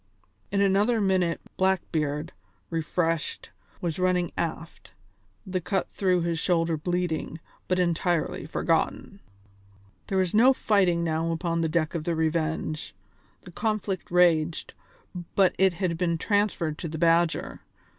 In 0.51 0.61
another 0.61 0.99
minute 0.99 1.39
Blackbeard, 1.57 2.33
refreshed, 2.71 3.51
was 3.81 3.99
running 3.99 4.31
aft, 4.35 4.93
the 5.45 5.61
cut 5.61 5.91
through 5.91 6.21
his 6.23 6.39
shoulder 6.39 6.75
bleeding, 6.75 7.39
but 7.67 7.77
entirely 7.77 8.47
forgotten. 8.47 9.19
There 10.07 10.17
was 10.17 10.33
no 10.33 10.53
fighting 10.53 11.03
now 11.03 11.29
upon 11.31 11.61
the 11.61 11.69
deck 11.69 11.93
of 11.93 12.05
the 12.05 12.15
Revenge; 12.15 12.95
the 13.41 13.51
conflict 13.51 14.09
raged, 14.09 14.73
but 15.35 15.53
it 15.59 15.73
had 15.73 15.99
been 15.99 16.17
transferred 16.17 16.79
to 16.79 16.87
the 16.87 16.97
Badger. 16.97 17.61